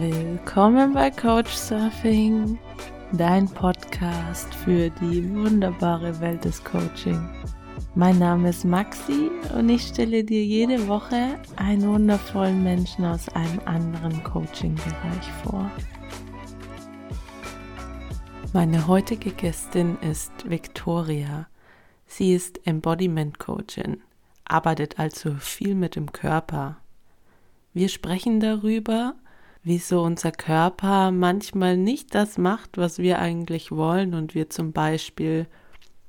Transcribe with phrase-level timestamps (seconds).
[0.00, 2.58] Willkommen bei Coach Surfing,
[3.12, 7.28] dein Podcast für die wunderbare Welt des Coaching.
[7.94, 13.60] Mein Name ist Maxi und ich stelle dir jede Woche einen wundervollen Menschen aus einem
[13.66, 15.70] anderen Coaching-Bereich vor.
[18.54, 21.48] Meine heutige Gästin ist Victoria.
[22.06, 24.00] Sie ist Embodiment Coachin,
[24.46, 26.78] arbeitet also viel mit dem Körper.
[27.74, 29.16] Wir sprechen darüber,
[29.62, 35.46] wieso unser Körper manchmal nicht das macht, was wir eigentlich wollen und wir zum Beispiel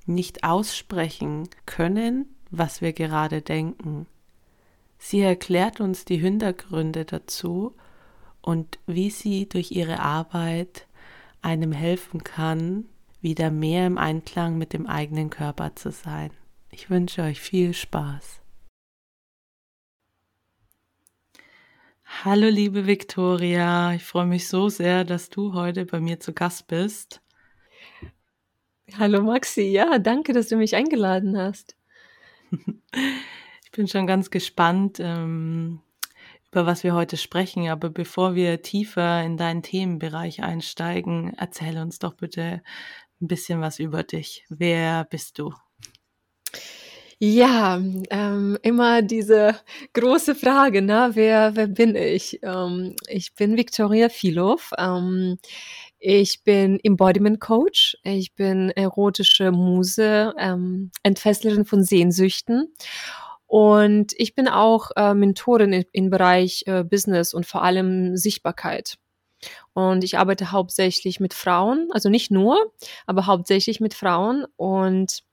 [0.05, 4.07] nicht aussprechen können, was wir gerade denken.
[4.97, 7.75] Sie erklärt uns die Hintergründe dazu
[8.41, 10.87] und wie sie durch ihre Arbeit
[11.41, 12.85] einem helfen kann,
[13.21, 16.31] wieder mehr im Einklang mit dem eigenen Körper zu sein.
[16.71, 18.42] Ich wünsche euch viel Spaß.
[22.25, 26.67] Hallo liebe Viktoria, ich freue mich so sehr, dass du heute bei mir zu Gast
[26.67, 27.21] bist.
[28.97, 31.75] Hallo Maxi, ja, danke, dass du mich eingeladen hast.
[33.65, 35.81] ich bin schon ganz gespannt, ähm,
[36.49, 41.99] über was wir heute sprechen, aber bevor wir tiefer in deinen Themenbereich einsteigen, erzähle uns
[41.99, 42.63] doch bitte
[43.21, 44.45] ein bisschen was über dich.
[44.47, 45.53] Wer bist du?
[47.25, 49.55] Ja, ähm, immer diese
[49.93, 51.11] große Frage, ne?
[51.13, 52.39] wer, wer bin ich?
[52.43, 54.71] Ähm, ich bin Viktoria Filov.
[54.77, 55.37] Ähm,
[55.99, 57.97] ich bin Embodiment Coach.
[58.03, 62.73] Ich bin erotische Muse, ähm, Entfesslerin von Sehnsüchten.
[63.47, 68.97] Und ich bin auch äh, Mentorin im, im Bereich äh, Business und vor allem Sichtbarkeit.
[69.71, 72.73] Und ich arbeite hauptsächlich mit Frauen, also nicht nur,
[73.05, 74.45] aber hauptsächlich mit Frauen.
[74.57, 75.23] Und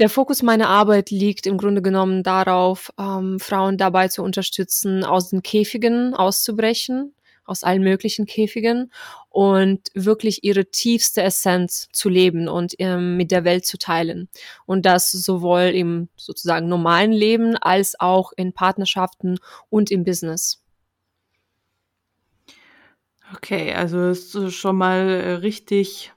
[0.00, 5.28] der Fokus meiner Arbeit liegt im Grunde genommen darauf, ähm, Frauen dabei zu unterstützen, aus
[5.28, 8.90] den Käfigen auszubrechen, aus allen möglichen Käfigen
[9.28, 14.28] und wirklich ihre tiefste Essenz zu leben und ähm, mit der Welt zu teilen.
[14.64, 19.38] Und das sowohl im sozusagen normalen Leben als auch in Partnerschaften
[19.68, 20.62] und im Business.
[23.34, 26.12] Okay, also ist schon mal äh, richtig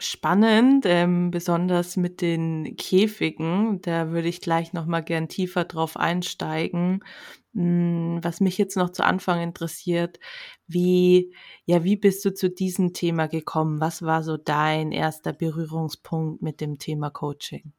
[0.00, 3.80] spannend, ähm, besonders mit den Käfigen.
[3.82, 7.04] Da würde ich gleich noch mal gern tiefer drauf einsteigen.
[7.54, 10.18] Hm, was mich jetzt noch zu Anfang interessiert,
[10.66, 11.34] wie,
[11.66, 13.80] ja, wie bist du zu diesem Thema gekommen?
[13.80, 17.72] Was war so dein erster Berührungspunkt mit dem Thema Coaching?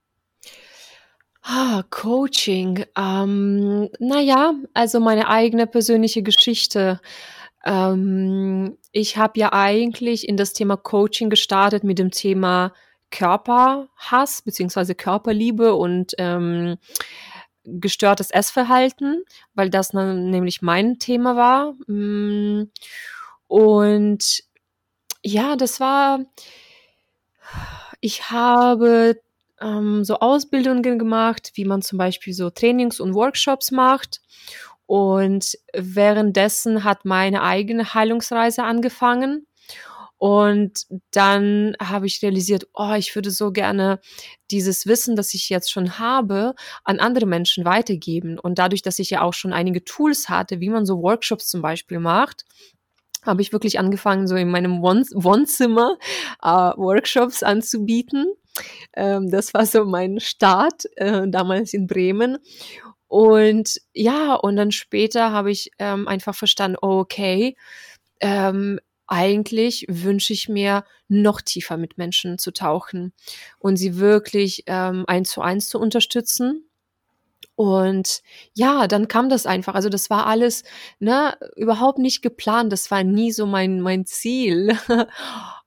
[1.44, 2.86] Ah, Coaching.
[2.96, 7.00] Ähm, naja, also meine eigene persönliche Geschichte.
[7.66, 12.74] Ähm, ich habe ja eigentlich in das Thema Coaching gestartet mit dem Thema
[13.12, 16.78] Körperhass beziehungsweise Körperliebe und ähm,
[17.64, 19.24] gestörtes Essverhalten,
[19.54, 21.74] weil das nämlich mein Thema war.
[21.88, 22.72] Mm,
[23.48, 24.44] und
[25.24, 26.22] ja, das war,
[28.00, 29.22] ich habe
[29.60, 34.22] ähm, so Ausbildungen gemacht, wie man zum Beispiel so Trainings und Workshops macht.
[34.92, 39.48] Und währenddessen hat meine eigene Heilungsreise angefangen.
[40.18, 44.02] Und dann habe ich realisiert, oh, ich würde so gerne
[44.52, 48.38] dieses Wissen, das ich jetzt schon habe, an andere Menschen weitergeben.
[48.38, 51.62] Und dadurch, dass ich ja auch schon einige Tools hatte, wie man so Workshops zum
[51.62, 52.44] Beispiel macht,
[53.24, 56.00] habe ich wirklich angefangen, so in meinem Wohnzimmer
[56.44, 58.26] äh, Workshops anzubieten.
[58.94, 62.40] Ähm, das war so mein Start äh, damals in Bremen.
[63.12, 67.58] Und ja, und dann später habe ich ähm, einfach verstanden, okay,
[68.22, 73.12] ähm, eigentlich wünsche ich mir, noch tiefer mit Menschen zu tauchen
[73.60, 76.70] und sie wirklich ähm, eins zu eins zu unterstützen.
[77.56, 78.22] Und
[78.54, 79.76] ja, dann kam das einfach.
[79.76, 80.64] Also das war alles
[81.00, 82.72] ne, überhaupt nicht geplant.
[82.72, 84.78] Das war nie so mein, mein Ziel.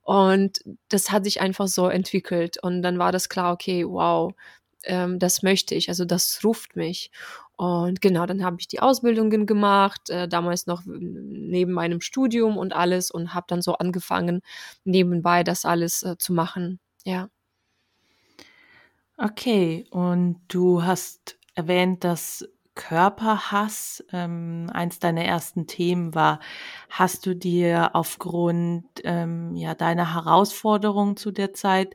[0.02, 2.56] Und das hat sich einfach so entwickelt.
[2.62, 4.32] Und dann war das klar, okay, wow,
[4.86, 7.10] ähm, das möchte ich, also das ruft mich.
[7.56, 12.72] Und genau, dann habe ich die Ausbildungen gemacht, äh, damals noch neben meinem Studium und
[12.72, 14.42] alles und habe dann so angefangen,
[14.84, 16.80] nebenbei das alles äh, zu machen.
[17.04, 17.28] Ja.
[19.16, 22.44] Okay, und du hast erwähnt, dass
[22.74, 26.40] Körperhass ähm, eins deiner ersten Themen war.
[26.90, 31.94] Hast du dir aufgrund ähm, ja, deiner Herausforderungen zu der Zeit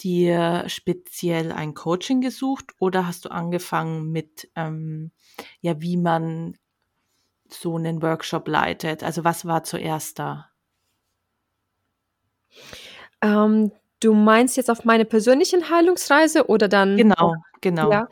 [0.00, 5.10] dir speziell ein Coaching gesucht oder hast du angefangen mit, ähm,
[5.60, 6.54] ja, wie man
[7.48, 9.02] so einen Workshop leitet?
[9.02, 10.50] Also was war zuerst da?
[13.20, 16.96] Ähm, du meinst jetzt auf meine persönliche Heilungsreise oder dann?
[16.96, 17.90] Genau, genau.
[17.90, 18.08] Ja.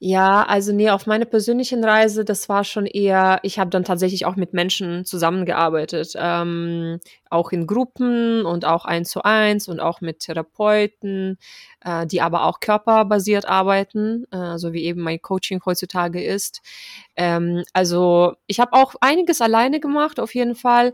[0.00, 4.26] Ja, also nee, auf meiner persönlichen Reise, das war schon eher, ich habe dann tatsächlich
[4.26, 7.00] auch mit Menschen zusammengearbeitet, ähm,
[7.30, 11.38] auch in Gruppen und auch eins zu eins und auch mit Therapeuten,
[11.82, 16.60] äh, die aber auch körperbasiert arbeiten, äh, so wie eben mein Coaching heutzutage ist.
[17.16, 20.92] Ähm, also ich habe auch einiges alleine gemacht, auf jeden Fall.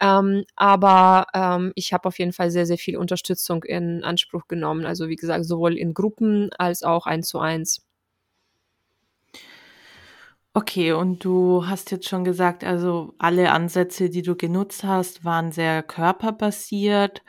[0.00, 4.84] Ähm, aber ähm, ich habe auf jeden Fall sehr, sehr viel Unterstützung in Anspruch genommen.
[4.86, 7.82] Also wie gesagt, sowohl in Gruppen als auch eins zu eins.
[10.56, 15.50] Okay, und du hast jetzt schon gesagt, also alle Ansätze, die du genutzt hast, waren
[15.50, 17.24] sehr körperbasiert.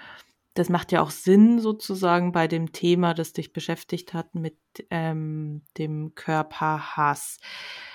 [0.53, 4.57] Das macht ja auch Sinn sozusagen bei dem Thema, das dich beschäftigt hat mit
[4.91, 7.39] ähm, dem Körperhass.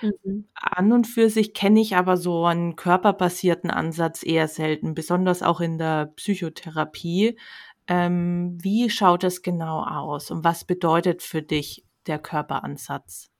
[0.03, 0.49] Mhm.
[0.55, 5.61] An und für sich kenne ich aber so einen körperbasierten Ansatz eher selten, besonders auch
[5.61, 7.39] in der Psychotherapie.
[7.87, 13.31] Ähm, wie schaut es genau aus und was bedeutet für dich der Körperansatz?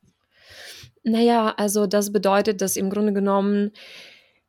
[1.03, 3.73] Naja, also das bedeutet, dass im Grunde genommen,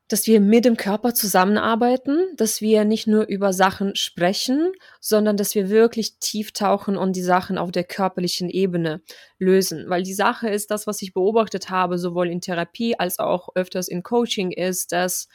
[0.09, 5.55] dass wir mit dem Körper zusammenarbeiten, dass wir nicht nur über Sachen sprechen, sondern dass
[5.55, 9.01] wir wirklich tief tauchen und die Sachen auf der körperlichen Ebene
[9.39, 9.85] lösen.
[9.87, 13.87] Weil die Sache ist, das, was ich beobachtet habe, sowohl in Therapie als auch öfters
[13.87, 15.29] in Coaching, ist, dass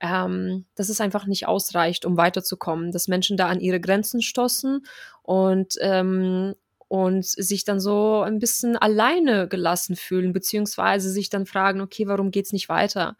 [0.00, 4.84] ähm, dass es einfach nicht ausreicht, um weiterzukommen, dass Menschen da an ihre Grenzen stoßen
[5.22, 6.54] und ähm,
[6.88, 12.30] und sich dann so ein bisschen alleine gelassen fühlen, beziehungsweise sich dann fragen, okay, warum
[12.30, 13.16] geht's nicht weiter?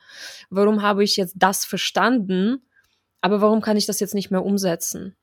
[0.51, 2.67] Warum habe ich jetzt das verstanden,
[3.21, 5.17] aber warum kann ich das jetzt nicht mehr umsetzen?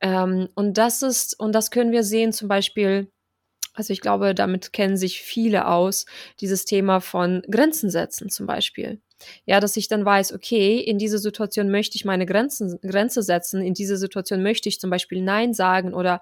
[0.00, 3.10] Ähm, und das ist, und das können wir sehen zum Beispiel,
[3.74, 6.06] also ich glaube, damit kennen sich viele aus,
[6.40, 9.00] dieses Thema von Grenzen setzen zum Beispiel.
[9.46, 13.62] Ja, dass ich dann weiß, okay, in dieser Situation möchte ich meine Grenzen, Grenze setzen,
[13.62, 16.20] in dieser Situation möchte ich zum Beispiel Nein sagen oder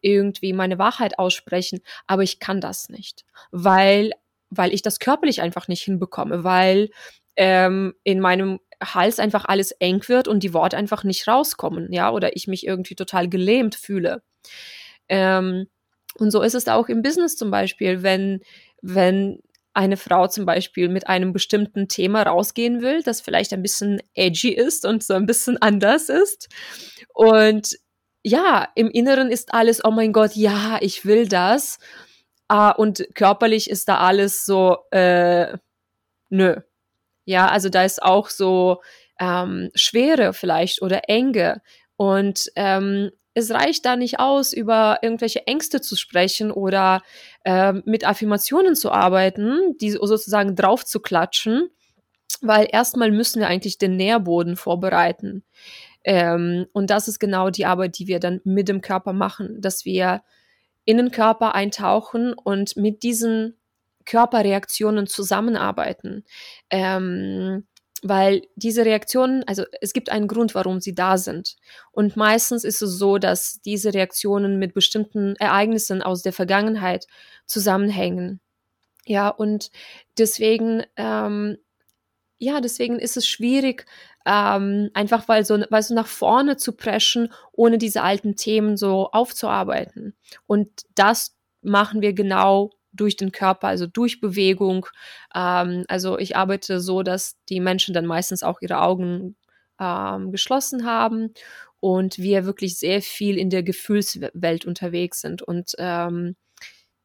[0.00, 4.12] irgendwie meine Wahrheit aussprechen, aber ich kann das nicht, weil,
[4.50, 6.90] weil ich das körperlich einfach nicht hinbekomme, weil
[7.36, 12.10] ähm, in meinem Hals einfach alles eng wird und die Worte einfach nicht rauskommen, ja,
[12.10, 14.22] oder ich mich irgendwie total gelähmt fühle.
[15.08, 15.66] Ähm,
[16.18, 18.40] und so ist es auch im Business zum Beispiel, wenn,
[18.82, 19.40] wenn
[19.74, 24.50] eine Frau zum Beispiel mit einem bestimmten Thema rausgehen will, das vielleicht ein bisschen edgy
[24.50, 26.48] ist und so ein bisschen anders ist.
[27.12, 27.76] Und
[28.26, 31.78] ja, im Inneren ist alles, oh mein Gott, ja, ich will das.
[32.52, 35.56] Uh, und körperlich ist da alles so, äh,
[36.28, 36.56] nö.
[37.24, 38.82] Ja, also da ist auch so
[39.20, 41.62] ähm, Schwere vielleicht oder Enge.
[41.96, 47.02] Und ähm, es reicht da nicht aus, über irgendwelche Ängste zu sprechen oder
[47.44, 51.70] äh, mit Affirmationen zu arbeiten, die sozusagen drauf zu klatschen,
[52.40, 55.44] weil erstmal müssen wir eigentlich den Nährboden vorbereiten.
[56.06, 59.84] Ähm, und das ist genau die Arbeit, die wir dann mit dem Körper machen, dass
[59.84, 60.22] wir
[60.84, 63.56] in den Körper eintauchen und mit diesen
[64.04, 66.24] Körperreaktionen zusammenarbeiten.
[66.70, 67.66] Ähm,
[68.02, 71.56] weil diese Reaktionen, also es gibt einen Grund, warum sie da sind.
[71.90, 77.08] Und meistens ist es so, dass diese Reaktionen mit bestimmten Ereignissen aus der Vergangenheit
[77.46, 78.38] zusammenhängen.
[79.06, 79.72] Ja, und
[80.18, 81.58] deswegen, ähm,
[82.38, 83.86] ja, deswegen ist es schwierig,
[84.26, 89.10] ähm, einfach weil so, weil so nach vorne zu preschen, ohne diese alten Themen so
[89.12, 90.14] aufzuarbeiten.
[90.46, 94.86] Und das machen wir genau durch den Körper, also durch Bewegung.
[95.34, 99.36] Ähm, also ich arbeite so, dass die Menschen dann meistens auch ihre Augen
[99.80, 101.32] ähm, geschlossen haben
[101.80, 106.36] und wir wirklich sehr viel in der Gefühlswelt unterwegs sind und ähm,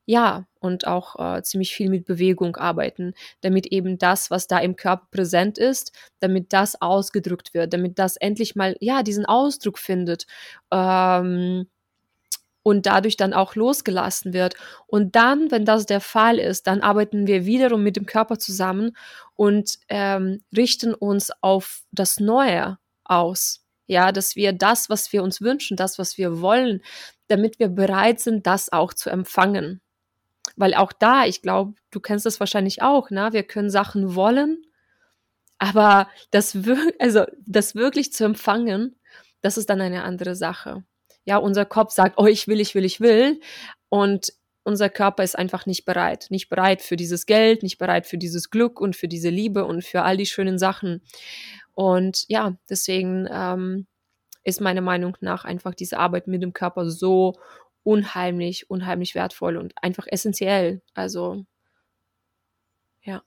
[0.05, 4.75] ja, und auch äh, ziemlich viel mit Bewegung arbeiten, damit eben das, was da im
[4.75, 10.25] Körper präsent ist, damit das ausgedrückt wird, damit das endlich mal, ja, diesen Ausdruck findet.
[10.71, 11.67] Ähm,
[12.63, 14.55] und dadurch dann auch losgelassen wird.
[14.87, 18.95] Und dann, wenn das der Fall ist, dann arbeiten wir wiederum mit dem Körper zusammen
[19.35, 23.61] und ähm, richten uns auf das Neue aus.
[23.87, 26.81] Ja, dass wir das, was wir uns wünschen, das, was wir wollen,
[27.27, 29.81] damit wir bereit sind, das auch zu empfangen.
[30.55, 33.29] Weil auch da, ich glaube, du kennst das wahrscheinlich auch, ne?
[33.31, 34.63] Wir können Sachen wollen,
[35.57, 38.95] aber das, wir also, das wirklich zu empfangen,
[39.41, 40.83] das ist dann eine andere Sache.
[41.23, 43.39] Ja, unser Kopf sagt, oh, ich will, ich will, ich will.
[43.89, 44.33] Und
[44.63, 46.27] unser Körper ist einfach nicht bereit.
[46.29, 49.83] Nicht bereit für dieses Geld, nicht bereit für dieses Glück und für diese Liebe und
[49.83, 51.01] für all die schönen Sachen.
[51.73, 53.87] Und ja, deswegen ähm,
[54.43, 57.35] ist meiner Meinung nach einfach diese Arbeit mit dem Körper so
[57.83, 60.81] unheimlich, unheimlich wertvoll und einfach essentiell.
[60.93, 61.45] Also,
[63.05, 63.21] ja.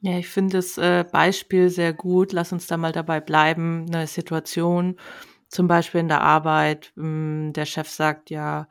[0.00, 2.32] Ja, ich finde das äh, Beispiel sehr gut.
[2.32, 3.86] Lass uns da mal dabei bleiben.
[3.94, 4.96] Eine Situation,
[5.48, 8.68] zum Beispiel in der Arbeit, hm, der Chef sagt ja,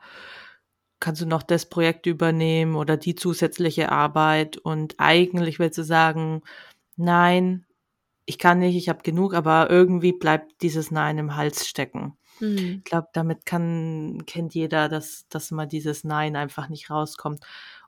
[1.00, 6.42] kannst du noch das Projekt übernehmen oder die zusätzliche Arbeit und eigentlich willst du sagen,
[6.96, 7.66] nein,
[8.26, 12.16] ich kann nicht, ich habe genug, aber irgendwie bleibt dieses Nein im Hals stecken.
[12.42, 12.78] Mhm.
[12.78, 17.44] Ich glaube, damit kann, kennt jeder, dass, dass mal dieses Nein einfach nicht rauskommt.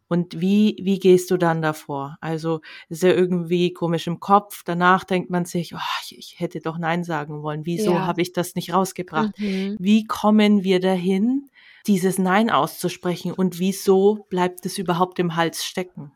[0.07, 2.19] Und wie, wie gehst du dann davor?
[2.21, 4.63] Also ist ja irgendwie komisch im Kopf.
[4.65, 7.67] Danach denkt man sich, oh, ich, ich hätte doch Nein sagen wollen.
[7.67, 8.07] Wieso ja.
[8.07, 9.39] habe ich das nicht rausgebracht?
[9.39, 9.77] Mhm.
[9.81, 11.49] Wie kommen wir dahin,
[11.87, 13.33] dieses Nein auszusprechen?
[13.33, 16.13] Und wieso bleibt es überhaupt im Hals stecken?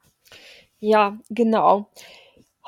[0.79, 1.91] Ja, genau.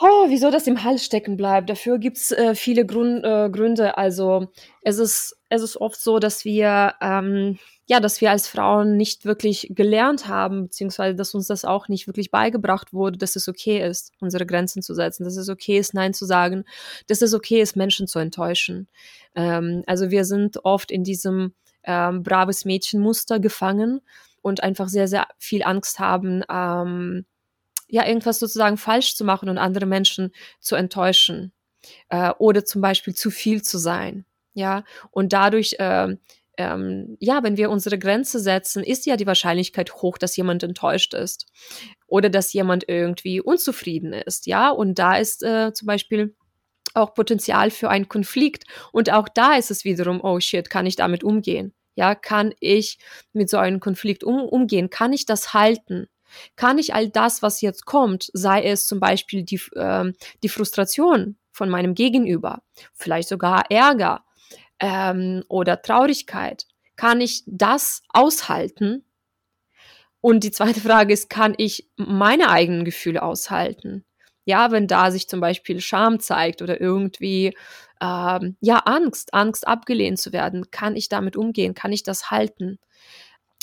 [0.01, 1.69] Oh, wieso das im Hals stecken bleibt?
[1.69, 3.99] Dafür gibt's äh, viele Grund, äh, Gründe.
[3.99, 4.49] Also
[4.83, 9.25] es ist, es ist oft so, dass wir, ähm, ja, dass wir als Frauen nicht
[9.25, 13.85] wirklich gelernt haben, beziehungsweise dass uns das auch nicht wirklich beigebracht wurde, dass es okay
[13.85, 16.65] ist, unsere Grenzen zu setzen, dass es okay ist, Nein zu sagen,
[17.09, 18.89] dass es okay ist, Menschen zu enttäuschen.
[19.35, 21.53] Ähm, also wir sind oft in diesem
[21.83, 24.01] ähm, braves Mädchenmuster gefangen
[24.43, 27.27] und einfach sehr, sehr viel Angst haben, ähm,
[27.89, 30.31] ja, irgendwas sozusagen falsch zu machen und andere Menschen
[30.61, 31.53] zu enttäuschen
[32.09, 34.25] äh, oder zum Beispiel zu viel zu sein.
[34.55, 36.17] Ja, und dadurch, äh,
[36.59, 41.15] ähm, ja, wenn wir unsere Grenze setzen, ist ja die Wahrscheinlichkeit hoch, dass jemand enttäuscht
[41.15, 41.47] ist
[42.07, 44.47] oder dass jemand irgendwie unzufrieden ist.
[44.47, 46.35] Ja, und da ist äh, zum Beispiel
[46.95, 48.65] auch Potenzial für einen Konflikt.
[48.93, 51.73] Und auch da ist es wiederum, oh shit, kann ich damit umgehen?
[51.95, 52.99] Ja, kann ich
[53.33, 54.91] mit so einem Konflikt um, umgehen?
[54.91, 56.09] Kann ich das halten?
[56.57, 61.37] Kann ich all das, was jetzt kommt, sei es zum Beispiel die, äh, die Frustration
[61.53, 62.63] von meinem Gegenüber,
[62.95, 64.25] vielleicht sogar Ärger
[64.81, 69.05] ähm, oder Traurigkeit, kann ich das aushalten?
[70.21, 74.05] Und die zweite Frage ist, kann ich meine eigenen Gefühle aushalten?
[74.45, 77.57] Ja, wenn da sich zum Beispiel Scham zeigt oder irgendwie
[78.01, 81.75] ähm, ja Angst, Angst abgelehnt zu werden, kann ich damit umgehen?
[81.75, 82.79] Kann ich das halten?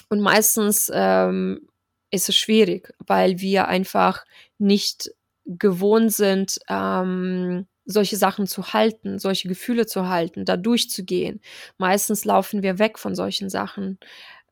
[0.09, 1.67] Und meistens ähm,
[2.11, 4.23] ist es schwierig, weil wir einfach
[4.57, 5.11] nicht
[5.45, 11.41] gewohnt sind, ähm, solche Sachen zu halten, solche Gefühle zu halten, da durchzugehen.
[11.77, 13.97] Meistens laufen wir weg von solchen Sachen,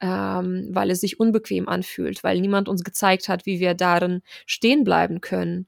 [0.02, 4.84] ähm, weil es sich unbequem anfühlt, weil niemand uns gezeigt hat, wie wir darin stehen
[4.84, 5.68] bleiben können.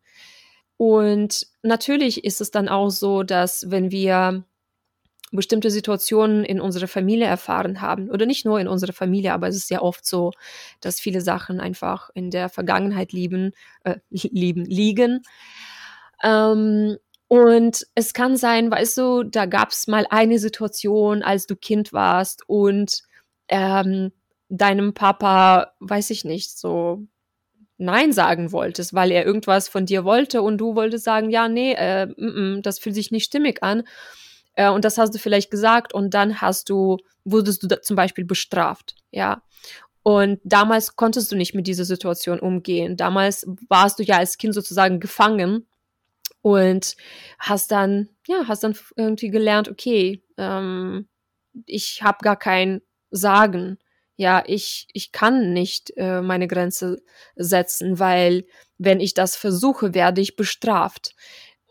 [0.77, 4.43] Und natürlich ist es dann auch so, dass wenn wir
[5.31, 8.09] bestimmte Situationen in unserer Familie erfahren haben.
[8.09, 10.31] Oder nicht nur in unserer Familie, aber es ist ja oft so,
[10.79, 13.51] dass viele Sachen einfach in der Vergangenheit lieben,
[13.83, 15.23] äh, lieben, liegen.
[16.23, 21.55] Ähm, und es kann sein, weißt du, da gab es mal eine Situation, als du
[21.55, 23.01] Kind warst und
[23.49, 24.11] ähm,
[24.49, 27.03] deinem Papa, weiß ich nicht, so
[27.77, 31.73] Nein sagen wolltest, weil er irgendwas von dir wollte und du wolltest sagen, ja, nee,
[31.73, 33.83] äh, m -m, das fühlt sich nicht stimmig an.
[34.55, 38.25] Äh, und das hast du vielleicht gesagt und dann hast du, wurdest du zum Beispiel
[38.25, 39.43] bestraft, ja.
[40.03, 42.95] Und damals konntest du nicht mit dieser Situation umgehen.
[42.97, 45.67] Damals warst du ja als Kind sozusagen gefangen
[46.41, 46.95] und
[47.39, 51.07] hast dann, ja, hast dann irgendwie gelernt, okay, ähm,
[51.65, 53.77] ich habe gar kein Sagen.
[54.15, 57.01] Ja, ich, ich kann nicht äh, meine Grenze
[57.35, 58.45] setzen, weil
[58.77, 61.15] wenn ich das versuche, werde ich bestraft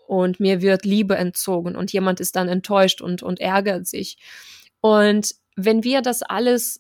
[0.07, 4.19] und mir wird Liebe entzogen und jemand ist dann enttäuscht und, und ärgert sich.
[4.81, 6.79] Und wenn wir das alles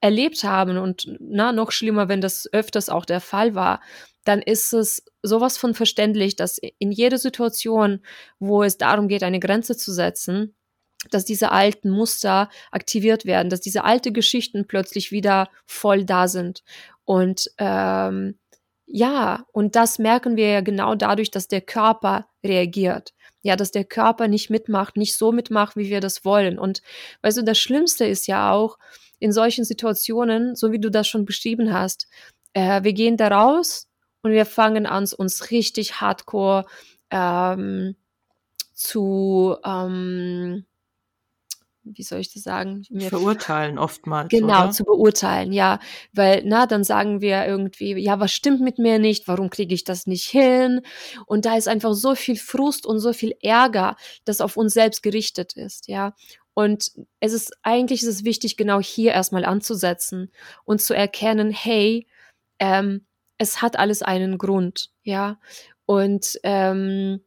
[0.00, 3.80] erlebt haben und na, noch schlimmer, wenn das öfters auch der Fall war,
[4.28, 8.00] dann ist es sowas von verständlich, dass in jeder Situation,
[8.38, 10.54] wo es darum geht, eine Grenze zu setzen,
[11.10, 16.62] dass diese alten Muster aktiviert werden, dass diese alten Geschichten plötzlich wieder voll da sind.
[17.06, 18.38] Und ähm,
[18.84, 23.14] ja, und das merken wir ja genau dadurch, dass der Körper reagiert.
[23.40, 26.58] Ja, dass der Körper nicht mitmacht, nicht so mitmacht, wie wir das wollen.
[26.58, 26.82] Und
[27.22, 28.78] weißt du, das Schlimmste ist ja auch
[29.20, 32.08] in solchen Situationen, so wie du das schon beschrieben hast,
[32.52, 33.87] äh, wir gehen da raus
[34.22, 36.66] und wir fangen an, uns richtig hardcore
[37.10, 37.96] ähm,
[38.74, 40.64] zu, ähm,
[41.82, 42.84] wie soll ich das sagen?
[42.90, 44.28] Mir verurteilen oftmals.
[44.28, 44.70] Genau, oder?
[44.70, 45.78] zu beurteilen, ja.
[46.12, 49.26] Weil, na, dann sagen wir irgendwie, ja, was stimmt mit mir nicht?
[49.28, 50.82] Warum kriege ich das nicht hin?
[51.26, 55.02] Und da ist einfach so viel Frust und so viel Ärger, das auf uns selbst
[55.02, 56.14] gerichtet ist, ja.
[56.54, 60.32] Und es ist, eigentlich ist es wichtig, genau hier erstmal anzusetzen
[60.64, 62.08] und zu erkennen, hey,
[62.58, 63.06] ähm,
[63.38, 65.38] es hat alles einen Grund, ja.
[65.86, 67.20] Und, ähm,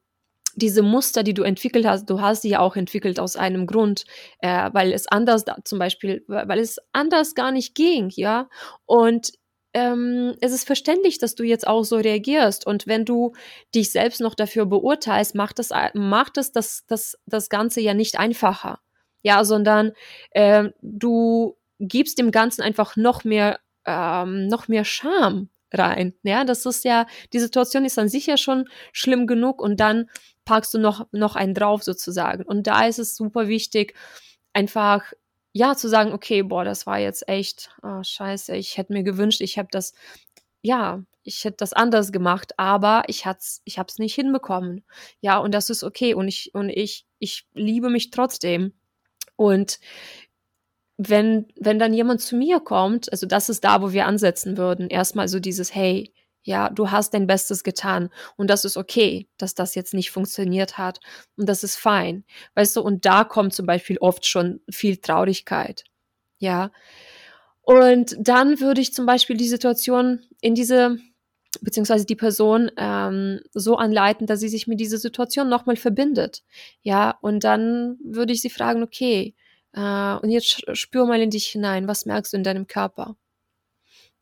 [0.55, 4.03] diese Muster, die du entwickelt hast, du hast sie ja auch entwickelt aus einem Grund,
[4.39, 8.49] äh, weil es anders zum Beispiel, weil es anders gar nicht ging, ja.
[8.85, 9.31] Und
[9.73, 12.67] ähm, es ist verständlich, dass du jetzt auch so reagierst.
[12.67, 13.33] Und wenn du
[13.73, 18.19] dich selbst noch dafür beurteilst, macht das, macht das, das, das, das Ganze ja nicht
[18.19, 18.79] einfacher.
[19.23, 19.93] Ja, sondern
[20.31, 26.13] äh, du gibst dem Ganzen einfach noch mehr ähm, noch mehr Scham rein.
[26.23, 30.09] Ja, das ist ja, die Situation ist dann sicher schon schlimm genug und dann
[30.45, 32.43] packst du noch, noch einen drauf sozusagen.
[32.43, 33.95] Und da ist es super wichtig,
[34.53, 35.03] einfach
[35.53, 39.41] ja zu sagen, okay, boah, das war jetzt echt oh, scheiße, ich hätte mir gewünscht,
[39.41, 39.93] ich habe das
[40.61, 44.83] ja, ich hätte das anders gemacht, aber ich hat's, ich habe es nicht hinbekommen.
[45.21, 48.73] Ja, und das ist okay und ich und ich ich liebe mich trotzdem.
[49.35, 49.79] Und
[51.09, 54.89] wenn wenn dann jemand zu mir kommt, also das ist da, wo wir ansetzen würden.
[54.89, 59.53] Erstmal so dieses hey, ja, du hast dein Bestes getan und das ist okay, dass
[59.55, 60.99] das jetzt nicht funktioniert hat
[61.37, 62.23] und das ist fein.
[62.55, 65.83] Weißt du, und da kommt zum Beispiel oft schon viel Traurigkeit.
[66.39, 66.71] Ja.
[67.61, 70.97] Und dann würde ich zum Beispiel die Situation in diese,
[71.61, 76.43] beziehungsweise die Person ähm, so anleiten, dass sie sich mit dieser Situation nochmal verbindet.
[76.81, 79.35] Ja, und dann würde ich sie fragen, okay,
[79.73, 83.15] äh, und jetzt spür mal in dich hinein, was merkst du in deinem Körper?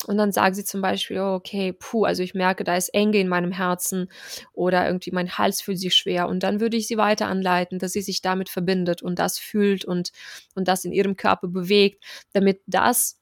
[0.08, 3.20] Und dann sagt sie zum Beispiel, oh, okay, puh, also ich merke, da ist Enge
[3.20, 4.10] in meinem Herzen
[4.53, 6.29] oder irgendwie mein Hals fühlt sich schwer.
[6.29, 9.84] Und dann würde ich sie weiter anleiten, dass sie sich damit verbindet und das fühlt
[9.84, 10.12] und,
[10.56, 13.20] und das in ihrem Körper bewegt, damit das,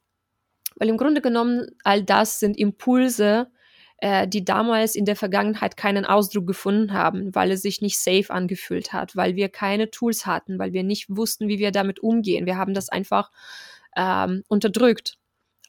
[0.75, 3.47] weil im Grunde genommen all das sind Impulse,
[3.97, 8.29] äh, die damals in der Vergangenheit keinen Ausdruck gefunden haben, weil es sich nicht safe
[8.29, 12.45] angefühlt hat, weil wir keine Tools hatten, weil wir nicht wussten, wie wir damit umgehen.
[12.45, 13.31] Wir haben das einfach
[13.95, 15.17] ähm, unterdrückt.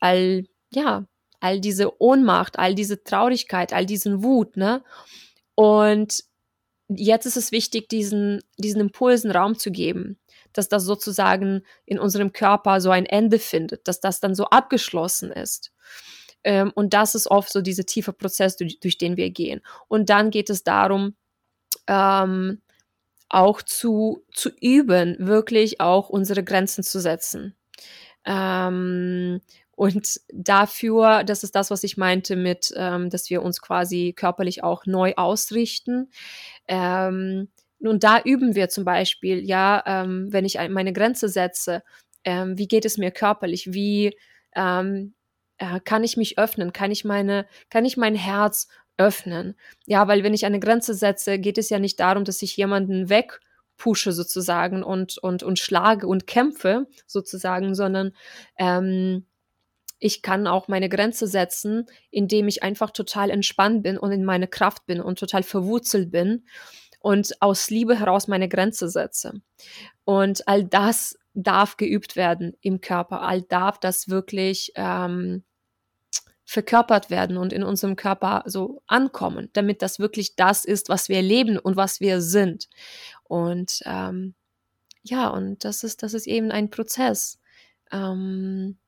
[0.00, 1.06] All ja,
[1.40, 4.82] all diese Ohnmacht, all diese Traurigkeit, all diesen Wut, ne?
[5.54, 6.24] Und
[6.88, 10.18] jetzt ist es wichtig, diesen, diesen Impulsen Raum zu geben,
[10.52, 15.30] dass das sozusagen in unserem Körper so ein Ende findet, dass das dann so abgeschlossen
[15.30, 15.72] ist.
[16.44, 19.60] Ähm, und das ist oft so dieser tiefe Prozess, durch, durch den wir gehen.
[19.88, 21.14] Und dann geht es darum,
[21.86, 22.60] ähm,
[23.28, 27.54] auch zu, zu üben, wirklich auch unsere Grenzen zu setzen.
[28.24, 29.40] Ähm,
[29.72, 34.64] und dafür, das ist das, was ich meinte mit, ähm, dass wir uns quasi körperlich
[34.64, 36.10] auch neu ausrichten.
[36.66, 41.84] Ähm, nun, da üben wir zum Beispiel, ja, ähm, wenn ich meine Grenze setze,
[42.24, 43.72] ähm, wie geht es mir körperlich?
[43.72, 44.16] Wie
[44.56, 45.14] ähm,
[45.58, 46.72] äh, kann ich mich öffnen?
[46.72, 49.56] Kann ich meine, kann ich mein Herz öffnen?
[49.86, 53.08] Ja, weil wenn ich eine Grenze setze, geht es ja nicht darum, dass ich jemanden
[53.08, 53.40] weg
[53.76, 58.12] pushe sozusagen und, und, und schlage und kämpfe sozusagen, sondern
[58.58, 59.24] ähm,
[60.00, 64.48] ich kann auch meine Grenze setzen, indem ich einfach total entspannt bin und in meine
[64.48, 66.44] Kraft bin und total verwurzelt bin
[67.00, 69.40] und aus Liebe heraus meine Grenze setze.
[70.04, 75.44] Und all das darf geübt werden im Körper, all darf das wirklich ähm,
[76.48, 81.20] verkörpert werden und in unserem Körper so ankommen, damit das wirklich das ist, was wir
[81.20, 82.70] leben und was wir sind.
[83.24, 84.34] Und ähm,
[85.02, 87.38] ja, und das ist, das ist eben ein Prozess.
[87.92, 88.78] Ähm,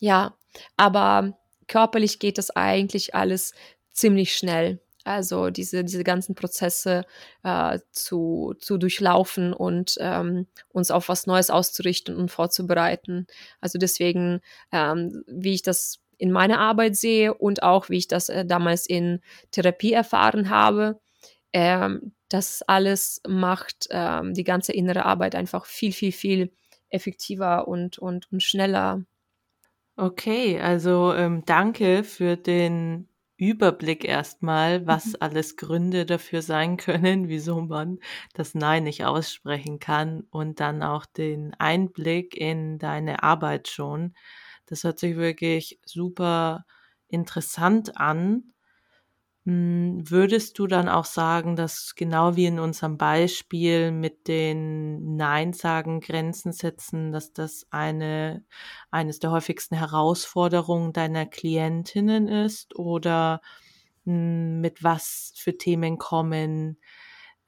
[0.00, 0.34] ja,
[0.78, 1.38] aber
[1.68, 3.52] körperlich geht das eigentlich alles
[3.92, 4.80] ziemlich schnell.
[5.04, 7.04] Also diese, diese ganzen Prozesse
[7.42, 13.26] äh, zu, zu durchlaufen und ähm, uns auf was Neues auszurichten und vorzubereiten.
[13.60, 14.40] Also deswegen,
[14.72, 18.86] ähm, wie ich das in meiner Arbeit sehe und auch wie ich das äh, damals
[18.86, 21.00] in Therapie erfahren habe,
[21.52, 26.52] ähm, das alles macht ähm, die ganze innere Arbeit einfach viel, viel, viel
[26.88, 29.04] effektiver und, und, und schneller
[29.98, 35.16] Okay, also ähm, danke für den Überblick erstmal, was mhm.
[35.20, 37.98] alles Gründe dafür sein können, wieso man
[38.34, 44.14] das Nein nicht aussprechen kann und dann auch den Einblick in deine Arbeit schon.
[44.66, 46.66] Das hört sich wirklich super
[47.08, 48.52] interessant an.
[49.44, 56.00] Hm, würdest du dann auch sagen, dass genau wie in unserem Beispiel mit den Nein-Sagen,
[56.00, 58.44] Grenzen setzen, dass das eine,
[58.90, 62.74] eines der häufigsten Herausforderungen deiner Klientinnen ist?
[62.76, 63.40] Oder
[64.04, 66.78] hm, mit was für Themen kommen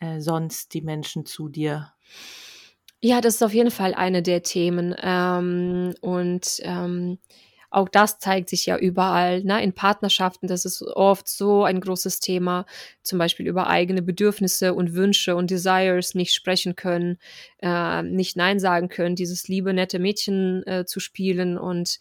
[0.00, 1.92] äh, sonst die Menschen zu dir?
[3.02, 4.94] Ja, das ist auf jeden Fall eine der Themen.
[5.00, 7.18] Ähm, und ähm,
[7.70, 9.62] auch das zeigt sich ja überall, ne?
[9.62, 12.64] in Partnerschaften, das ist oft so ein großes Thema,
[13.02, 17.18] zum Beispiel über eigene Bedürfnisse und Wünsche und Desires nicht sprechen können,
[17.62, 21.98] äh, nicht Nein sagen können, dieses liebe, nette Mädchen äh, zu spielen und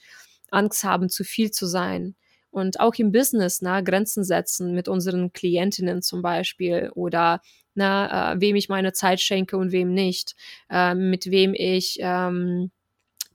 [0.52, 2.16] Angst haben, zu viel zu sein.
[2.50, 7.42] Und auch im Business, ne, Grenzen setzen mit unseren Klientinnen zum Beispiel oder
[7.78, 10.36] na, äh, wem ich meine Zeit schenke und wem nicht,
[10.70, 12.72] äh, mit wem ich ähm,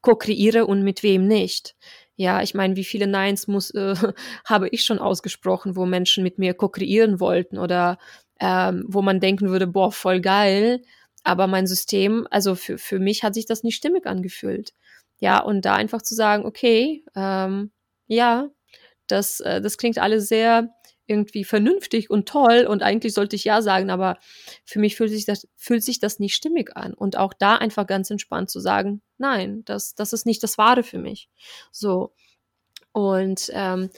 [0.02, 1.76] co-kreiere und mit wem nicht.
[2.16, 3.94] Ja, ich meine, wie viele Neins muss, äh,
[4.44, 7.98] habe ich schon ausgesprochen, wo Menschen mit mir ko-kreieren wollten oder
[8.40, 10.82] ähm, wo man denken würde, boah, voll geil,
[11.24, 14.72] aber mein System, also für, für mich hat sich das nicht stimmig angefühlt.
[15.20, 17.70] Ja, und da einfach zu sagen, okay, ähm,
[18.08, 18.48] ja,
[19.06, 20.70] das, äh, das klingt alles sehr
[21.06, 24.18] irgendwie vernünftig und toll und eigentlich sollte ich ja sagen, aber
[24.64, 26.94] für mich fühlt sich das, fühlt sich das nicht stimmig an.
[26.94, 30.82] Und auch da einfach ganz entspannt zu sagen, nein, das, das ist nicht das Wahre
[30.82, 31.28] für mich.
[31.70, 32.14] So.
[32.92, 33.90] Und ähm,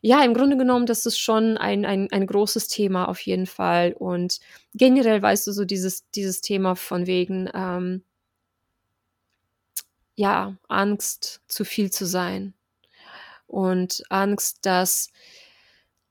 [0.00, 3.94] ja, im Grunde genommen, das ist schon ein, ein, ein großes Thema auf jeden Fall.
[3.94, 4.38] Und
[4.74, 8.04] generell weißt du so dieses, dieses Thema von wegen, ähm,
[10.14, 12.54] ja, Angst, zu viel zu sein.
[13.46, 15.10] Und Angst, dass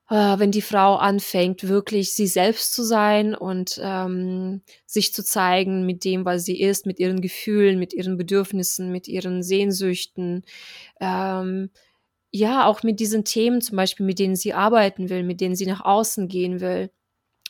[0.10, 5.86] äh, wenn die Frau anfängt, wirklich sie selbst zu sein und ähm, sich zu zeigen
[5.86, 10.44] mit dem, was sie ist, mit ihren Gefühlen, mit ihren Bedürfnissen, mit ihren Sehnsüchten,
[11.00, 11.70] ähm,
[12.32, 15.68] ja, auch mit diesen Themen zum Beispiel, mit denen sie arbeiten will, mit denen sie
[15.68, 16.92] nach außen gehen will,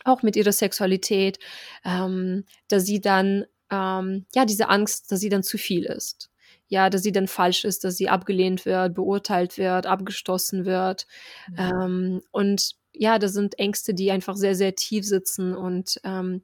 [0.06, 1.40] auch mit ihrer Sexualität,
[1.86, 6.32] ähm, dass sie dann, ähm, ja, diese Angst, dass sie dann zu viel ist.
[6.74, 11.06] Ja, dass sie dann falsch ist, dass sie abgelehnt wird, beurteilt wird, abgestoßen wird.
[11.52, 11.56] Mhm.
[11.60, 15.54] Ähm, und ja, das sind Ängste, die einfach sehr, sehr tief sitzen.
[15.56, 16.44] Und ähm,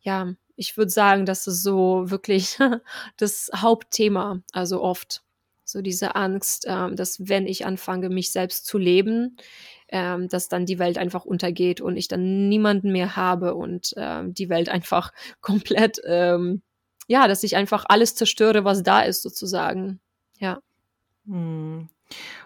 [0.00, 2.58] ja, ich würde sagen, das ist so wirklich
[3.18, 5.22] das Hauptthema, also oft
[5.64, 9.36] so diese Angst, ähm, dass wenn ich anfange, mich selbst zu leben,
[9.90, 14.34] ähm, dass dann die Welt einfach untergeht und ich dann niemanden mehr habe und ähm,
[14.34, 16.62] die Welt einfach komplett, ähm,
[17.12, 20.00] ja, dass ich einfach alles zerstöre, was da ist, sozusagen.
[20.38, 20.60] Ja.
[21.26, 21.90] Hm.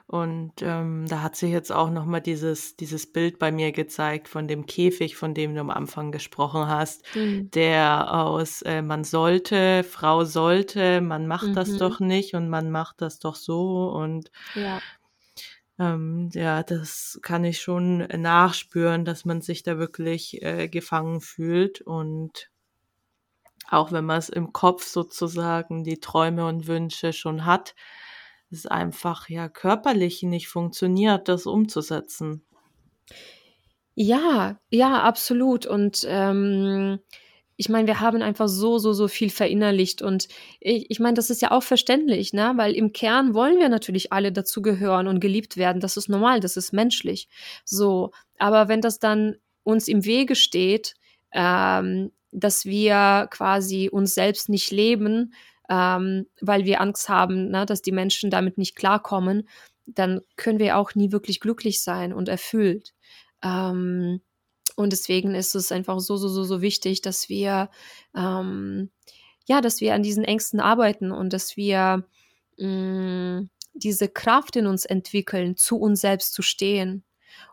[0.09, 4.49] Und ähm, da hat sich jetzt auch nochmal dieses, dieses Bild bei mir gezeigt von
[4.49, 7.49] dem Käfig, von dem du am Anfang gesprochen hast, mhm.
[7.53, 11.55] der aus äh, man sollte, Frau sollte, man macht mhm.
[11.55, 14.81] das doch nicht und man macht das doch so und ja.
[15.79, 21.83] Ähm, ja, das kann ich schon nachspüren, dass man sich da wirklich äh, gefangen fühlt
[21.83, 22.51] und
[23.71, 27.75] auch wenn man es im Kopf sozusagen die Träume und Wünsche schon hat,
[28.51, 32.45] es einfach ja körperlich nicht funktioniert, das umzusetzen.
[33.95, 35.67] Ja, ja, absolut.
[35.67, 37.01] Und ähm,
[37.57, 40.03] ich meine, wir haben einfach so, so, so viel verinnerlicht.
[40.03, 40.29] Und
[40.61, 42.53] ich, ich meine, das ist ja auch verständlich, ne?
[42.57, 45.81] Weil im Kern wollen wir natürlich alle dazugehören und geliebt werden.
[45.81, 47.29] Das ist normal, das ist menschlich.
[47.65, 50.95] So, aber wenn das dann uns im Wege steht,
[51.37, 55.35] ähm, dass wir quasi uns selbst nicht leben,
[55.69, 59.49] ähm, weil wir Angst haben, ne, dass die Menschen damit nicht klarkommen,
[59.87, 62.95] dann können wir auch nie wirklich glücklich sein und erfüllt.
[63.45, 64.23] Ähm,
[64.77, 67.71] und deswegen ist es einfach so, so, so, so wichtig, dass wir,
[68.15, 68.91] ähm,
[69.47, 72.05] ja, dass wir an diesen Ängsten arbeiten und dass wir
[72.59, 77.05] mh, mm, diese Kraft in uns entwickeln, zu uns selbst zu stehen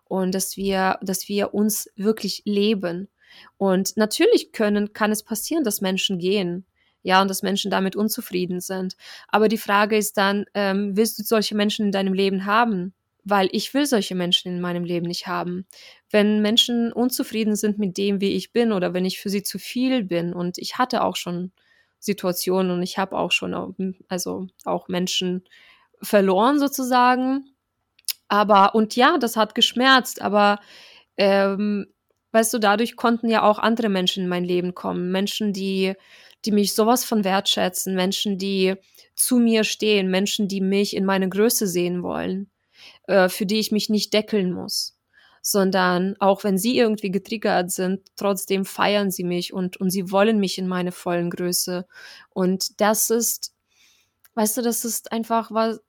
[0.06, 3.10] und dass wir, dass wir uns wirklich leben.
[3.58, 6.66] Und natürlich können, kann es passieren, dass Menschen gehen
[7.04, 8.96] ja, und dass Menschen damit unzufrieden sind.
[9.28, 12.94] Aber die Frage ist dann, ähm, willst du solche Menschen in deinem Leben haben?
[13.26, 15.68] Weil ich will solche Menschen in meinem Leben nicht haben.
[16.10, 19.60] Wenn Menschen unzufrieden sind mit dem, wie ich bin, oder wenn ich für sie zu
[19.60, 21.52] viel bin, und ich hatte auch schon
[22.00, 25.44] Situationen und ich habe auch schon, also auch Menschen
[26.02, 27.46] verloren sozusagen.
[28.28, 30.60] Aber, und ja, das hat geschmerzt, aber
[31.18, 31.93] ähm,
[32.34, 35.12] weißt du, dadurch konnten ja auch andere Menschen in mein Leben kommen.
[35.12, 35.96] Menschen, die
[36.46, 38.76] die mich sowas von wertschätzen, Menschen, die
[39.16, 42.50] zu mir stehen, Menschen, die mich in meine Größe sehen wollen,
[43.08, 44.98] äh, für die ich mich nicht deckeln muss,
[45.42, 50.40] sondern auch wenn sie irgendwie getriggert sind, trotzdem feiern sie mich und, und sie wollen
[50.40, 51.86] mich in meine vollen Größe.
[52.30, 53.54] Und das ist,
[54.36, 55.80] weißt du, das ist einfach was,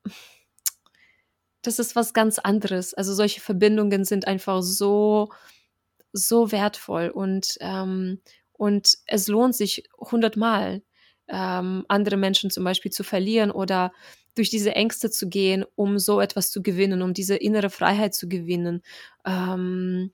[1.63, 2.95] das ist was ganz anderes.
[2.95, 5.31] Also solche Verbindungen sind einfach so,
[6.15, 8.21] so wertvoll und, ähm,
[8.53, 10.83] und es lohnt sich hundertmal,
[11.29, 13.93] ähm, andere Menschen zum Beispiel zu verlieren oder
[14.35, 18.29] durch diese Ängste zu gehen, um so etwas zu gewinnen, um diese innere Freiheit zu
[18.29, 18.83] gewinnen.
[19.27, 20.13] Ähm,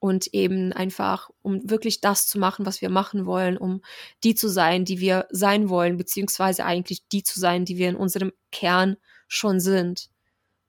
[0.00, 3.82] und eben einfach, um wirklich das zu machen, was wir machen wollen, um
[4.22, 7.96] die zu sein, die wir sein wollen, beziehungsweise eigentlich die zu sein, die wir in
[7.96, 10.08] unserem Kern schon sind.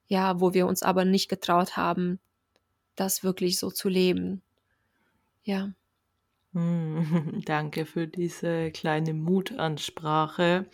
[0.07, 2.19] Ja, wo wir uns aber nicht getraut haben,
[2.95, 4.41] das wirklich so zu leben.
[5.49, 5.73] Ja.
[6.53, 10.69] Hm, danke für diese kleine Mutansprache,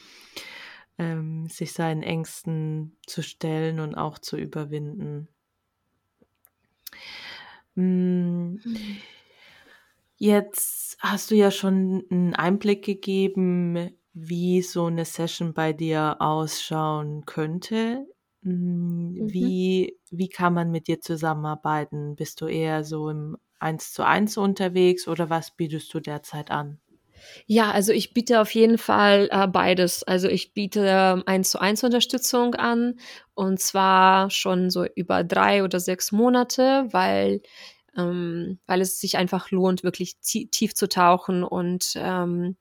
[0.98, 5.30] ähm, sich seinen Ängsten zu stellen und auch zu überwinden.
[7.76, 8.58] Hm,
[10.18, 17.26] jetzt hast du ja schon einen Einblick gegeben, wie so eine Session bei dir ausschauen
[17.26, 18.08] könnte.
[18.44, 19.30] Hm, mhm.
[19.32, 22.16] Wie, wie kann man mit dir zusammenarbeiten?
[22.16, 26.80] Bist du eher so im eins zu eins unterwegs oder was bietest du derzeit an?
[27.48, 30.04] Ja, also ich biete auf jeden Fall äh, beides.
[30.04, 33.00] Also ich biete eins zu eins Unterstützung an
[33.34, 37.42] und zwar schon so über drei oder sechs Monate, weil
[37.98, 42.58] ähm, weil es sich einfach lohnt, wirklich tief zu tauchen und ähm,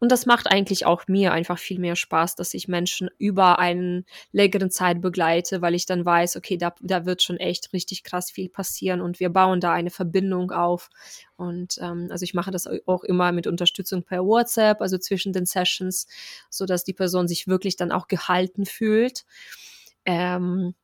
[0.00, 4.06] und das macht eigentlich auch mir einfach viel mehr Spaß, dass ich Menschen über einen
[4.32, 8.30] längeren Zeit begleite, weil ich dann weiß, okay, da, da wird schon echt richtig krass
[8.30, 10.88] viel passieren und wir bauen da eine Verbindung auf.
[11.36, 15.44] Und ähm, also ich mache das auch immer mit Unterstützung per WhatsApp, also zwischen den
[15.44, 16.06] Sessions,
[16.48, 19.26] so dass die Person sich wirklich dann auch gehalten fühlt.
[20.06, 20.74] Ähm,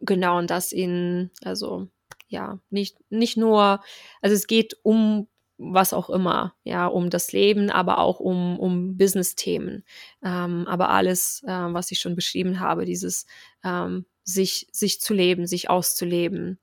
[0.00, 1.88] genau, und das in, also
[2.28, 3.82] ja, nicht, nicht nur,
[4.20, 5.26] also es geht um
[5.62, 9.84] was auch immer, ja, um das Leben, aber auch um, um Business-Themen.
[10.24, 13.26] Ähm, aber alles, äh, was ich schon beschrieben habe, dieses
[13.64, 16.58] ähm, sich, sich zu leben, sich auszuleben.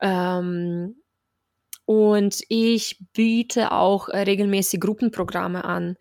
[0.00, 0.96] Ähm,
[1.90, 5.96] und ich biete auch äh, regelmäßig Gruppenprogramme an.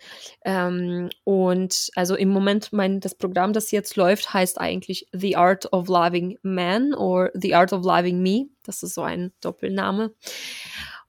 [0.45, 5.73] Ähm, und also im Moment, mein, das Programm, das jetzt läuft, heißt eigentlich The Art
[5.73, 8.49] of Loving Man or The Art of Loving Me.
[8.63, 10.13] Das ist so ein Doppelname.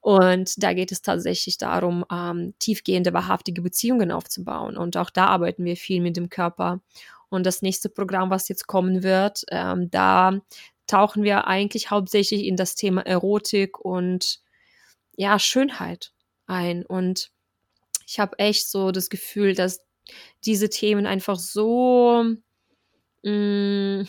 [0.00, 4.76] Und da geht es tatsächlich darum, ähm, tiefgehende, wahrhaftige Beziehungen aufzubauen.
[4.76, 6.80] Und auch da arbeiten wir viel mit dem Körper.
[7.28, 10.40] Und das nächste Programm, was jetzt kommen wird, ähm, da
[10.86, 14.40] tauchen wir eigentlich hauptsächlich in das Thema Erotik und
[15.16, 16.12] ja, Schönheit
[16.46, 16.84] ein.
[16.84, 17.30] Und
[18.06, 19.80] ich habe echt so das Gefühl, dass
[20.44, 22.24] diese Themen einfach so
[23.22, 24.08] mh, mm,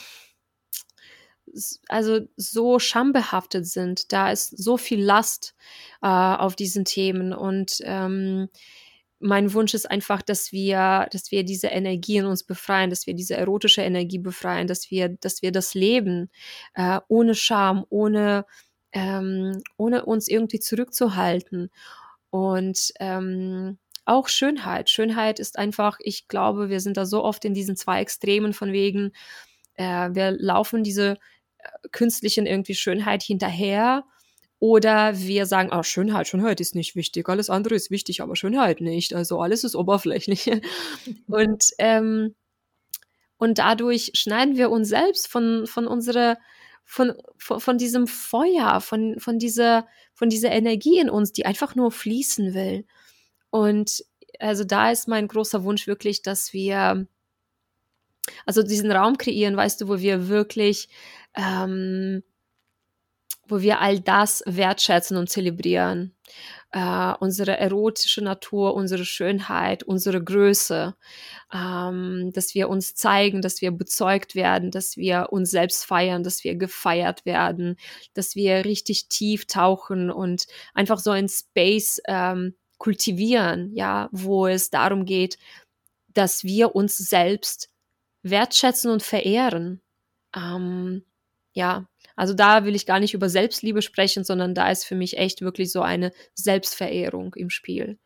[1.88, 4.12] also so schambehaftet sind.
[4.12, 5.56] Da ist so viel Last
[6.02, 8.50] äh, auf diesen Themen und ähm,
[9.22, 13.14] mein Wunsch ist einfach, dass wir, dass wir diese Energie in uns befreien, dass wir
[13.14, 16.30] diese erotische Energie befreien, dass wir, dass wir das Leben
[16.74, 18.46] äh, ohne Scham, ohne,
[18.92, 21.70] ähm, ohne uns irgendwie zurückzuhalten.
[22.32, 24.90] Und ähm, auch Schönheit.
[24.90, 28.72] Schönheit ist einfach, ich glaube, wir sind da so oft in diesen zwei Extremen von
[28.72, 29.12] wegen,
[29.76, 31.18] äh, wir laufen diese
[31.92, 34.04] künstlichen irgendwie Schönheit hinterher.
[34.60, 38.80] Oder wir sagen, oh, Schönheit, Schönheit ist nicht wichtig, alles andere ist wichtig, aber Schönheit
[38.80, 39.14] nicht.
[39.16, 40.52] Also alles ist oberflächlich.
[41.28, 42.36] und, ähm,
[43.38, 46.38] und dadurch schneiden wir uns selbst von, von unserer,
[46.84, 51.74] von, von, von diesem Feuer, von, von, dieser, von dieser Energie in uns, die einfach
[51.74, 52.86] nur fließen will.
[53.50, 54.06] Und
[54.40, 57.08] also da ist mein großer Wunsch wirklich, dass wir
[58.46, 60.90] also diesen Raum kreieren, weißt du, wo wir wirklich
[61.36, 62.24] ähm,
[63.52, 66.16] wo wir all das wertschätzen und zelebrieren.
[66.72, 70.96] Äh, unsere erotische Natur, unsere Schönheit, unsere Größe,
[71.54, 76.46] ähm, dass wir uns zeigen, dass wir bezeugt werden, dass wir uns selbst feiern, dass
[76.46, 77.76] wir gefeiert werden,
[78.14, 84.70] dass wir richtig tief tauchen und einfach so ein Space ähm, kultivieren, ja, wo es
[84.70, 85.38] darum geht,
[86.08, 87.70] dass wir uns selbst
[88.24, 89.82] wertschätzen und verehren.
[90.34, 91.04] Ähm,
[91.54, 95.18] ja, also da will ich gar nicht über Selbstliebe sprechen, sondern da ist für mich
[95.18, 97.98] echt wirklich so eine Selbstverehrung im Spiel.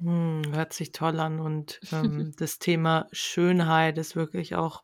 [0.00, 4.82] Hm, hört sich toll an und ähm, das Thema Schönheit ist wirklich auch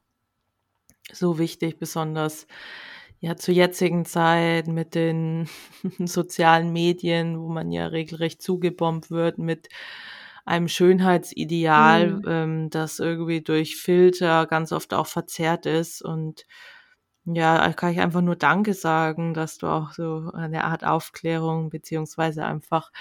[1.13, 2.47] so wichtig, besonders
[3.21, 5.49] ja zur jetzigen Zeit mit den
[5.99, 9.69] sozialen Medien, wo man ja regelrecht zugebombt wird mit
[10.45, 12.23] einem Schönheitsideal, mhm.
[12.27, 16.03] ähm, das irgendwie durch Filter ganz oft auch verzerrt ist.
[16.03, 16.47] Und
[17.25, 22.45] ja, kann ich einfach nur Danke sagen, dass du auch so eine Art Aufklärung beziehungsweise
[22.45, 22.93] einfach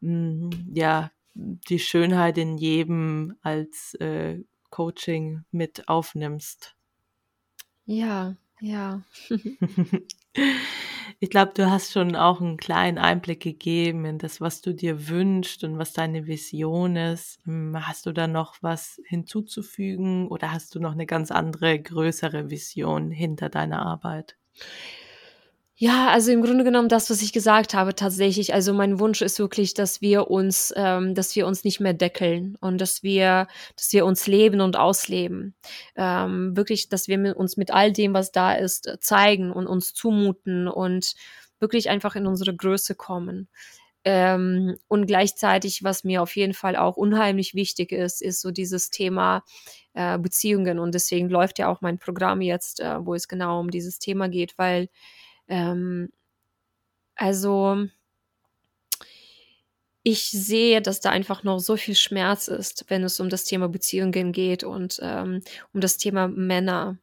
[0.00, 6.74] mh, hm, ja die Schönheit in jedem als äh, Coaching mit aufnimmst.
[7.84, 9.02] Ja, ja.
[11.20, 15.08] Ich glaube, du hast schon auch einen kleinen Einblick gegeben in das, was du dir
[15.08, 17.38] wünschst und was deine Vision ist.
[17.44, 22.50] Hm, hast du da noch was hinzuzufügen oder hast du noch eine ganz andere, größere
[22.50, 24.36] Vision hinter deiner Arbeit?
[25.78, 28.54] Ja, also im Grunde genommen das, was ich gesagt habe, tatsächlich.
[28.54, 32.56] Also mein Wunsch ist wirklich, dass wir uns, ähm, dass wir uns nicht mehr deckeln
[32.62, 35.54] und dass wir, dass wir uns leben und ausleben.
[35.94, 40.66] Ähm, wirklich, dass wir uns mit all dem, was da ist, zeigen und uns zumuten
[40.66, 41.14] und
[41.60, 43.48] wirklich einfach in unsere Größe kommen.
[44.04, 48.88] Ähm, und gleichzeitig, was mir auf jeden Fall auch unheimlich wichtig ist, ist so dieses
[48.88, 49.44] Thema
[49.92, 50.78] äh, Beziehungen.
[50.78, 54.28] Und deswegen läuft ja auch mein Programm jetzt, äh, wo es genau um dieses Thema
[54.30, 54.88] geht, weil
[55.48, 56.08] ähm,
[57.16, 57.88] also
[60.02, 63.68] ich sehe, dass da einfach noch so viel Schmerz ist, wenn es um das Thema
[63.68, 66.98] Beziehungen geht und ähm, um das Thema Männer.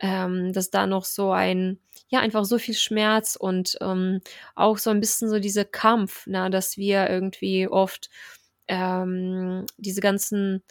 [0.00, 4.20] ähm, dass da noch so ein, ja, einfach so viel Schmerz und ähm,
[4.56, 8.10] auch so ein bisschen so dieser Kampf, na, dass wir irgendwie oft
[8.68, 10.62] ähm, diese ganzen,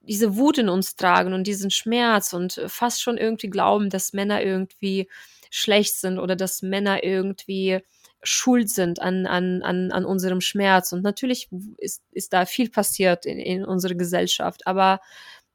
[0.00, 4.42] diese Wut in uns tragen und diesen Schmerz und fast schon irgendwie glauben, dass Männer
[4.42, 5.08] irgendwie
[5.52, 7.80] schlecht sind oder dass Männer irgendwie
[8.22, 10.92] schuld sind an, an, an, an unserem Schmerz.
[10.92, 14.66] Und natürlich ist, ist da viel passiert in, in unserer Gesellschaft.
[14.66, 15.00] Aber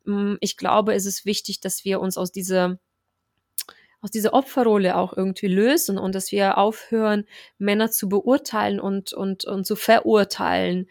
[0.05, 2.77] mh, mm, ich glaube, es ist wichtig, dass wir uns aus dieser
[3.99, 7.25] aus dieser Opferrolle auch irgendwie lösen und dass wir aufhören,
[7.57, 10.88] Männer zu beurteilen und, und, und zu verurteilen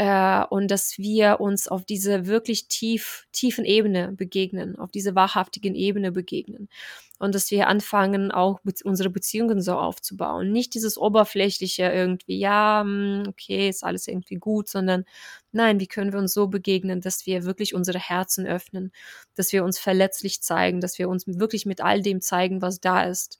[0.00, 5.74] äh, und dass wir uns auf diese wirklich tief, tiefen Ebene begegnen, auf diese wahrhaftigen
[5.74, 6.70] Ebene begegnen.
[7.18, 10.52] Und dass wir anfangen, auch be unsere Beziehungen so aufzubauen.
[10.52, 15.04] Nicht dieses oberflächliche irgendwie, ja, hm, okay, ist alles irgendwie gut, sondern
[15.52, 18.92] nein, wie können wir uns so begegnen, dass wir wirklich unsere Herzen öffnen,
[19.34, 23.02] dass wir uns verletzlich zeigen, dass wir uns wirklich mit all dem zeigen, was da
[23.04, 23.38] ist,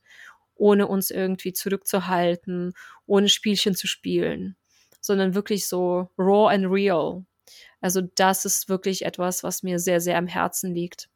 [0.56, 2.74] ohne uns irgendwie zurückzuhalten,
[3.06, 4.56] ohne Spielchen zu spielen
[5.00, 7.24] sondern wirklich so raw and real.
[7.80, 11.08] Also das ist wirklich etwas, was mir sehr, sehr am Herzen liegt.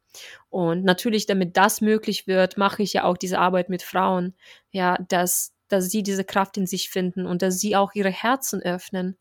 [0.49, 4.33] Und natürlich, damit das möglich wird, mache ich ja auch diese Arbeit mit Frauen.
[4.71, 8.61] Ja, dass, dass sie diese Kraft in sich finden und dass sie auch ihre Herzen
[8.61, 9.17] öffnen.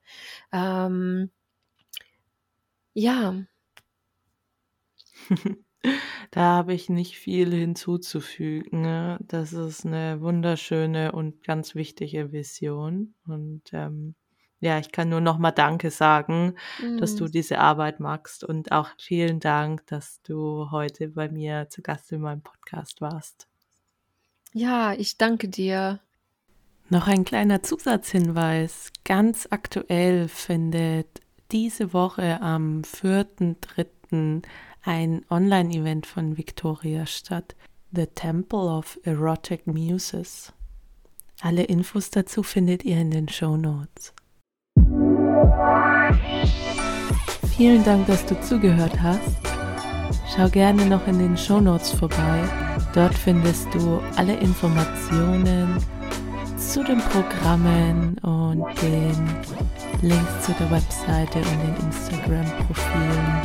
[0.53, 1.31] Ähm,
[2.94, 3.44] ja.
[6.31, 8.81] Da habe ich nicht viel hinzuzufügen.
[8.81, 9.18] Ne?
[9.20, 13.14] Das ist eine wunderschöne und ganz wichtige Vision.
[13.27, 14.14] Und ähm,
[14.60, 16.98] ja, ich kann nur noch mal Danke sagen, mhm.
[16.98, 17.32] dass du mhm.
[17.32, 22.20] diese Arbeit machst und auch vielen Dank, dass du heute bei mir zu Gast in
[22.20, 23.46] meinem Podcast warst.
[24.52, 26.00] Ja, ich danke dir.
[26.88, 28.92] Noch ein kleiner Zusatzhinweis.
[29.04, 34.42] Ganz aktuell findet diese Woche am 4.3.
[34.82, 37.56] ein Online-Event von Victoria statt.
[37.92, 40.52] The Temple of Erotic Muses.
[41.40, 44.13] Alle Infos dazu findet ihr in den Show Notes.
[47.56, 49.38] Vielen Dank, dass du zugehört hast.
[50.34, 52.42] Schau gerne noch in den Show Notes vorbei.
[52.92, 55.78] Dort findest du alle Informationen
[56.56, 59.14] zu den Programmen und den
[60.02, 63.42] Links zu der Webseite und den Instagram-Profilen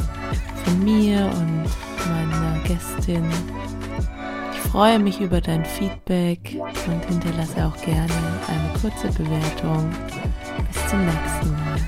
[0.64, 1.66] von mir und
[2.10, 3.30] meiner Gästin.
[4.54, 8.14] Ich freue mich über dein Feedback und hinterlasse auch gerne
[8.48, 9.92] eine kurze Bewertung.
[10.72, 11.80] Bis zum nächsten Mal.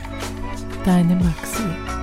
[0.86, 2.00] Deine Maxi.